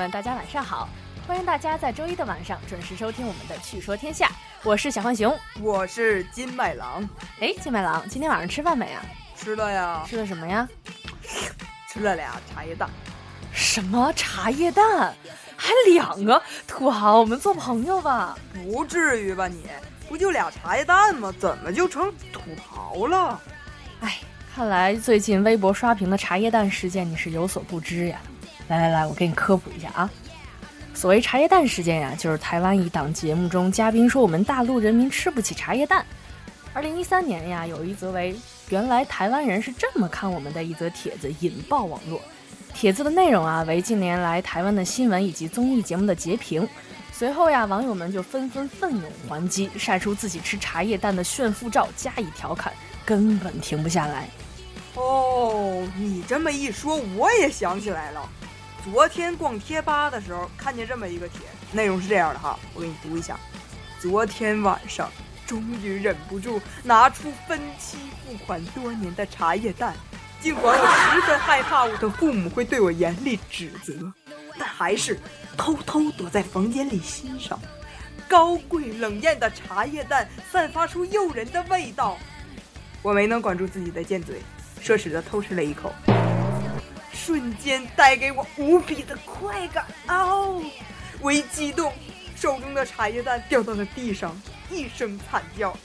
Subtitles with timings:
[0.00, 0.88] 们，大家晚上好！
[1.28, 4.28] 欢迎大家在周一的晚上准时收听我们的《趣说天下》，
[4.62, 7.06] 我是小浣熊，我是金麦郎。
[7.38, 9.04] 哎，金麦郎，今天晚上吃饭没啊？
[9.36, 10.02] 吃了呀。
[10.08, 10.66] 吃了什么呀？
[11.86, 12.88] 吃了俩茶叶蛋。
[13.52, 15.14] 什么茶叶蛋？
[15.54, 16.42] 还两个？
[16.66, 18.38] 土豪，我们做朋友吧？
[18.54, 19.66] 不至于吧你？
[20.08, 21.30] 不就俩茶叶蛋吗？
[21.38, 23.38] 怎么就成土豪了？
[24.00, 24.16] 哎，
[24.54, 28.18] 看来最近微博刷屏的茶叶蛋事件你是有所不知呀。
[28.70, 30.08] 来来来，我给你科普一下啊。
[30.94, 36.06] 所谓茶叶蛋事件呀，就是台湾一档节目中嘉宾说我们大陆人民吃不起茶叶蛋。
[36.72, 38.32] 二零一三年呀，有一则为
[38.68, 42.22] 原来台湾人是这么看我们的一则帖子引爆网络。
[42.72, 46.68] 帖子的内容啊，为近年来台湾的新闻以及综艺节目的截屏。
[47.12, 52.72] 随后呀，网友们就纷纷奋勇还击，晒出自己吃茶叶蛋的炫富照，加以调侃，
[53.04, 54.28] 根本停不下来。
[54.94, 58.28] 哦，你这么一说，我也想起来了。
[58.82, 61.40] 昨天逛贴吧的时候，看见这么一个帖，
[61.72, 63.38] 内容是这样的哈，我给你读一下。
[64.00, 65.10] 昨天晚上，
[65.46, 69.94] 终于忍不住拿出分期付款多年的茶叶蛋，
[70.40, 73.92] 尽管我十分害怕我的父母会对我严厉指责，
[74.58, 75.18] 但还是
[75.58, 77.60] 偷偷躲在房间里欣赏。
[78.26, 82.16] 高贵冷艳的茶叶蛋散发出诱人的味道，
[83.02, 84.40] 我没能管住自己的贱嘴，
[84.82, 85.92] 奢侈的偷吃了一口。
[87.30, 90.60] 瞬间带给我无比的快感哦！
[91.20, 91.92] 我一激动，
[92.34, 94.36] 手中的茶叶蛋掉到了地上，
[94.68, 95.78] 一声惨叫，啊！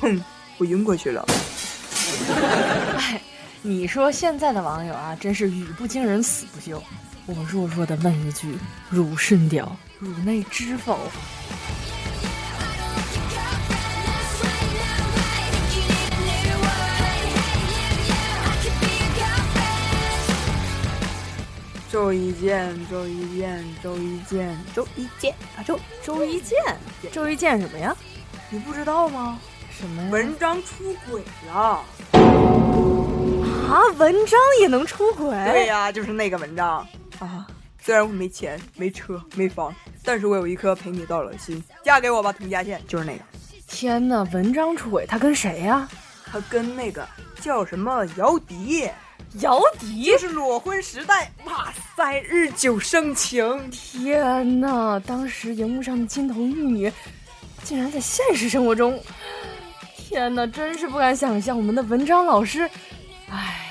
[0.00, 0.22] 砰！
[0.58, 1.26] 我晕过去了。
[2.98, 3.20] 哎，
[3.62, 6.80] 你说现在的网友啊，真是语不惊人死不休。
[7.26, 8.56] 我弱弱的问一句：
[8.90, 9.76] 汝甚屌？
[9.98, 11.00] 汝内知否？
[22.10, 25.62] 周一见，周一见，周一见，周一见啊！
[25.62, 26.58] 周周一见，
[27.12, 27.96] 周一见什么呀？
[28.48, 29.38] 你不知道吗？
[29.70, 30.10] 什么呀？
[30.10, 31.84] 文章出轨了
[33.68, 33.78] 啊！
[33.96, 35.28] 文章也能出轨？
[35.52, 36.84] 对呀，就是那个文章
[37.20, 37.46] 啊！
[37.80, 39.72] 虽然我没钱、没车、没房，
[40.02, 41.62] 但是我有一颗陪你到老的心。
[41.84, 43.22] 嫁给我吧，佟佳倩，就是那个。
[43.68, 45.88] 天哪，文章出轨，他跟谁呀？
[46.26, 47.06] 他跟那个
[47.40, 48.90] 叫什么姚笛。
[49.38, 53.70] 姚笛就是裸婚时代，哇塞，日久生情。
[53.70, 56.92] 天哪，当时荧幕上的金童玉女，
[57.62, 59.00] 竟然在现实生活中，
[59.96, 61.56] 天哪，真是不敢想象。
[61.56, 62.68] 我们的文章老师，
[63.30, 63.68] 唉。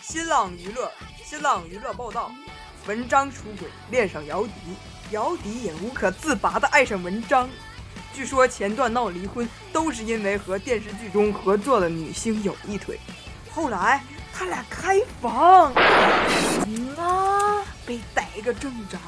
[0.00, 0.88] 新浪娱乐，
[1.24, 2.30] 新浪娱乐报道，
[2.86, 4.52] 文章出轨恋上姚笛，
[5.10, 7.50] 姚笛也无可自拔的爱上文章。
[8.14, 13.00] 据说前段闹离婚，都是因为和电视剧中合作的女星有一腿。
[13.50, 14.00] 后来。
[14.42, 17.64] 他俩开房，什么？
[17.86, 18.98] 被逮个正着。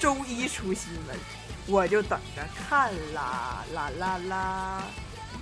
[0.00, 1.16] 周一出新闻，
[1.68, 4.82] 我就等着看啦啦啦啦！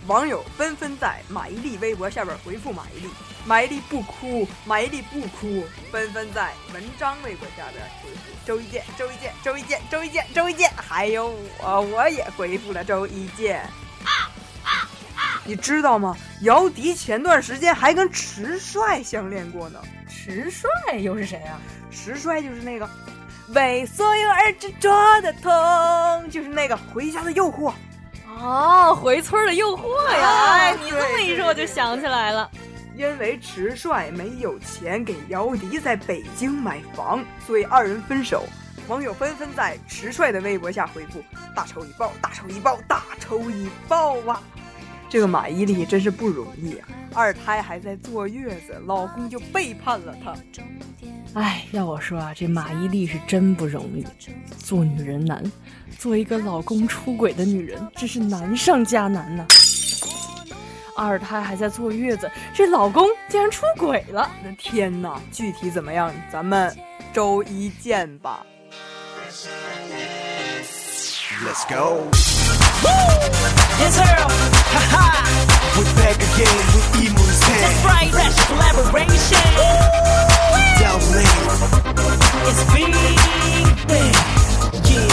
[0.06, 3.10] 网友纷纷在马伊琍微博下边回复马伊琍，
[3.46, 13.66] 马伊琍不哭，马伊琍不哭，纷纷在文章微博下边回复周一见，周一见，周一见，周一见，周一见，还有我，我也回复了周一见。
[15.44, 16.16] 你知道吗？
[16.42, 19.80] 姚笛前段时间还跟迟帅相恋过呢。
[20.08, 20.68] 迟帅
[20.98, 21.58] 又是谁啊？
[21.90, 22.88] 迟帅就是那个
[23.48, 24.90] 为所有而执着
[25.22, 27.72] 的痛，就是那个回家的诱惑。
[28.38, 30.52] 哦，回村的诱惑呀！
[30.52, 32.48] 哎，你这么一说，我就想起来了。
[32.94, 38.44] 因为迟帅没有钱给姚笛在北京买房，所以二人分手。
[38.88, 41.22] 网友纷纷在迟帅的微博下回复
[41.54, 44.42] ：“大仇已报，大仇已报，大仇已报啊！”
[45.10, 50.32] 这个马伊琍真是不容易啊，二胎还在坐月子，老公就背叛了她。
[51.34, 54.06] 哎，要我说啊，这马伊琍是真不容易，
[54.56, 55.42] 做女人难，
[55.98, 59.44] 做一个老公出轨的女人真是难上加难呐。
[60.96, 65.20] 二胎还在坐月子，这老公竟然出轨了，那天哪！
[65.32, 66.72] 具体怎么样，咱们
[67.12, 68.46] 周一见吧。
[71.42, 72.10] Let's go.
[73.85, 74.29] It's Earl.
[74.75, 75.07] Haha.
[75.77, 77.61] We're back again with Emu's Head.
[77.63, 78.11] That's right.
[78.11, 79.49] Fresh collaboration.
[80.79, 81.33] Doubling.
[82.47, 82.93] It's big,
[83.87, 84.15] big.
[84.89, 85.09] Yeah.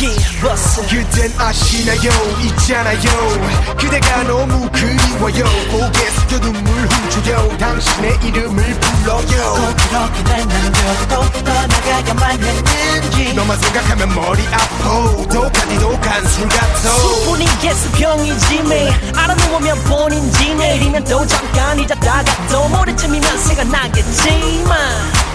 [0.00, 2.10] yeah bust 그댄 아시나요
[2.44, 5.45] 있잖아요 그대가 너무 그리 워요.
[5.71, 13.33] 고개 숙여 눈물 훔쳐요 당신의 이름을 불러요 꼭 그렇게 날 남겨도 떠나가야만 했는지.
[13.33, 15.27] 너만 생각하면 머리 아파.
[15.31, 16.75] 독한 이 독한 술 같아.
[16.75, 18.89] 수분이 예수병이지 매.
[19.15, 24.77] 알아 놓으면 본인지 내일이면 또 잠깐 잊었다가 또 모레쯤이면 생각나겠지만.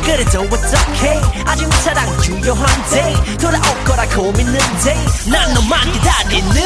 [0.05, 1.20] 그래도 어떡해.
[1.46, 3.37] 아직 내 사랑 유효한데.
[3.40, 4.94] 돌아올 거라고 믿는데.
[5.31, 6.61] 난 너만 기다리는데.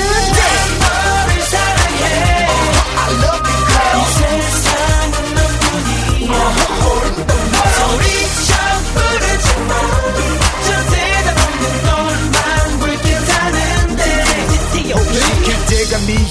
[0.81, 2.42] 너를 사랑해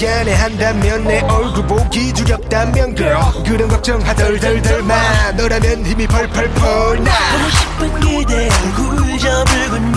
[0.02, 3.44] 미안해 한다면 내 얼굴 보기 두렵다면 girl.
[3.46, 5.32] 그런 걱정하덜덜덜마.
[5.34, 7.12] 너라면 힘이 펄펄펄 나.
[7.32, 9.91] 보고 싶은 그대 얼굴 저 붉은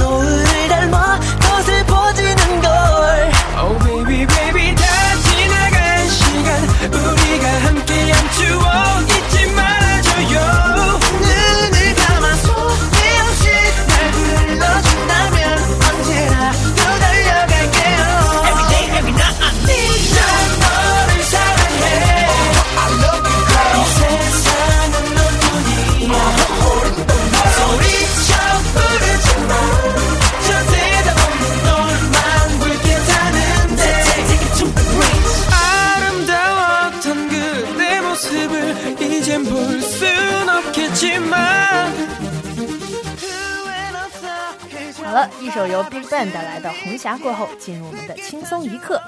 [45.15, 49.01] 了，一首由 Big Bang 带来的《红霞》过后，进入我们的轻松一刻。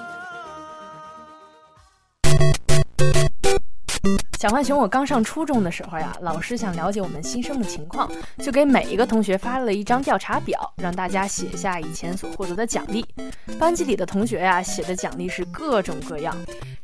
[4.39, 8.09] 小浣熊，我刚上初中的时候呀，老师想了解我们新生的情况，
[8.39, 13.05] 就给每一个同学发了一张调查表，让大家写下以前所获得的奖励。
[13.59, 16.37] 班级里的同学呀，写的奖励是各种各样，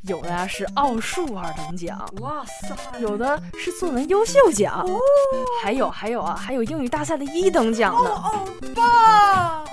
[0.08, 4.98] 有的呀是奥数二等奖，哇塞，有的是作文优秀奖，哦
[5.62, 8.10] 还有还有啊，还有英语大赛的一等奖呢。
[8.10, 9.64] 欧巴！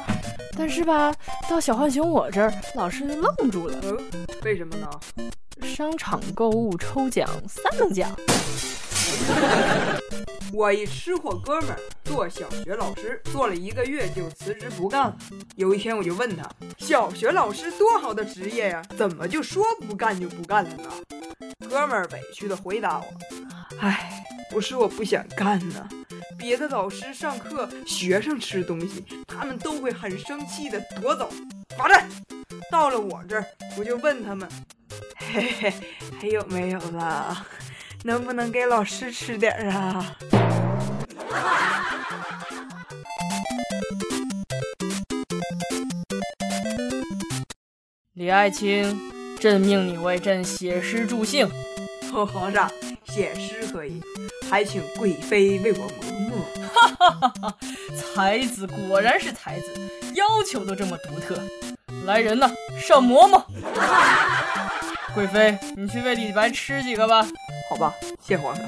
[0.55, 1.11] 但是吧，
[1.49, 3.75] 到小浣熊我这儿，老师就愣住了。
[3.81, 3.97] 嗯，
[4.43, 4.87] 为什么呢？
[5.63, 8.09] 商场购物抽奖三等奖，
[10.51, 15.17] 我一吃货哥们儿做小学老师，做了一个月就辞职不干了。
[15.55, 20.89] 有一天我就问他，小学老师多好的职业呀，怎么就说不干就不干了呢？
[21.69, 23.05] 哥们儿委屈的回答我
[23.79, 25.87] ：“唉，不是我不想干呢，
[26.37, 31.29] 别的老师上课学生吃东西，他们都会很生气的夺走，
[31.77, 32.09] 罚站。
[32.71, 33.45] 到了我这儿，
[33.77, 34.49] 我就问他们，
[35.15, 35.73] 嘿嘿，
[36.19, 37.45] 还有没有了？
[38.03, 40.15] 能不能给老师吃点儿啊？”
[48.13, 48.99] 李爱卿，
[49.39, 51.47] 朕命你为朕写诗助兴。
[52.11, 52.69] 哦， 皇上，
[53.05, 54.01] 写诗可以，
[54.49, 55.87] 还请贵妃为我磨
[56.27, 56.39] 墨。
[57.95, 59.71] 才子果然是才子，
[60.15, 61.39] 要求都这么独特。
[62.05, 63.45] 来人呐，上馍馍！
[65.13, 67.27] 贵妃，你去喂李白吃几个吧。
[67.69, 68.65] 好吧，谢皇上。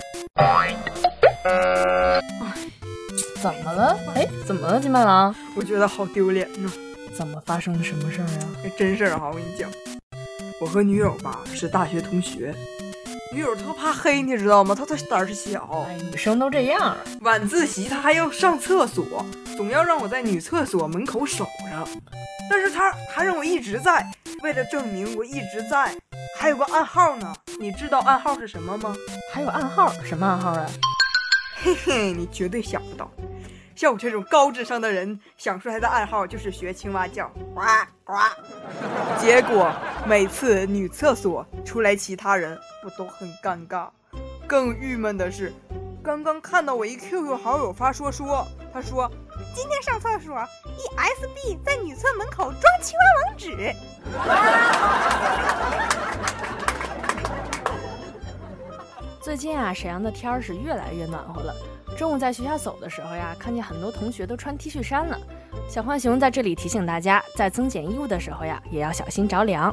[3.41, 3.97] 怎么了？
[4.15, 5.33] 哎，怎么了，金麦郎？
[5.55, 6.71] 我觉得好丢脸呢。
[7.13, 8.47] 怎么发生了什么事儿啊？
[8.63, 9.69] 这真事儿哈，我跟你讲，
[10.61, 12.53] 我和女友吧是大学同学，
[13.33, 14.75] 女友特怕黑，你知道吗？
[14.75, 16.97] 她她胆儿是小，哎，女生都这样啊。
[17.21, 19.25] 晚自习她还要上厕所，
[19.57, 21.87] 总要让我在女厕所门口守着，
[22.49, 24.09] 但是她还让我一直在，
[24.43, 25.93] 为了证明我一直在，
[26.41, 27.31] 还有个暗号呢。
[27.59, 28.95] 你知道暗号是什么吗？
[29.31, 29.93] 还有暗号？
[30.03, 30.65] 什么暗号啊？
[31.61, 33.07] 嘿嘿，你绝对想不到。
[33.75, 37.61] 像我这种高智商的人想出来的暗号就是学青蛙叫，呱
[38.03, 38.15] 呱。
[39.19, 39.71] 结果
[40.07, 43.87] 每次女厕所出来其他人，我都很尴尬。
[44.47, 45.53] 更郁闷的是，
[46.03, 49.07] 刚刚看到我一 QQ 好友发说说，他说
[49.53, 50.35] 今天上厕所
[50.95, 53.51] ，ESB 在女厕门口装青蛙王子。
[59.21, 61.53] 最近啊，沈阳的天儿是越来越暖和了。
[61.97, 65.19] 中午在学校走的时候呀，看见很多同学都穿 T 恤衫了。
[65.69, 69.69] 小浣熊在这里提醒大家，在增减衣物的时候呀，也要小心着凉。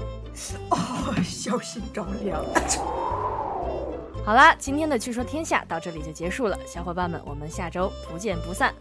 [0.70, 0.76] 哦，
[1.24, 2.44] 小心着凉。
[4.26, 8.74] 好啦，今天的《趣说天下》到这里就结束了，小伙伴们，我们下周不见不散。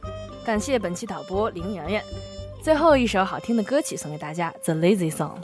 [0.47, 2.03] 感谢本期导播林圆圆。
[2.63, 5.35] 最后一首好听的歌曲送给大家，《The Lazy Song》。